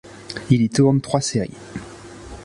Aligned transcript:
Il 0.49 0.63
y 0.63 0.69
tourne 0.69 0.99
trois 0.99 1.21
séries. 1.21 1.53